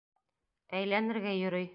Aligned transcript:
Әйләнергә 0.79 1.35
йөрөй. 1.41 1.69